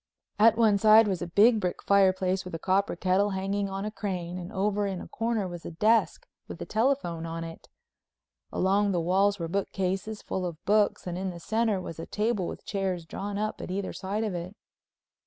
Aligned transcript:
At 0.39 0.57
one 0.57 0.79
side 0.79 1.07
was 1.07 1.21
a 1.21 1.27
big 1.27 1.59
brick 1.59 1.83
fireplace 1.83 2.43
with 2.43 2.55
a 2.55 2.57
copper 2.57 2.95
kettle 2.95 3.29
hanging 3.29 3.69
on 3.69 3.85
a 3.85 3.91
crane 3.91 4.39
and 4.39 4.51
over 4.51 4.87
in 4.87 4.99
a 4.99 5.07
corner 5.07 5.47
was 5.47 5.63
a 5.63 5.69
desk 5.69 6.25
with 6.47 6.59
a 6.59 6.65
telephone 6.65 7.27
on 7.27 7.43
it. 7.43 7.69
Along 8.51 8.93
the 8.93 8.99
walls 8.99 9.37
were 9.37 9.47
bookcases 9.47 10.23
full 10.23 10.43
of 10.43 10.57
books 10.65 11.05
and 11.05 11.19
in 11.19 11.29
the 11.29 11.39
center 11.39 11.79
was 11.79 11.99
a 11.99 12.07
table 12.07 12.47
with 12.47 12.65
chairs 12.65 13.05
drawn 13.05 13.37
up 13.37 13.61
at 13.61 13.69
either 13.69 13.93
side 13.93 14.23
of 14.23 14.33
it. 14.33 14.55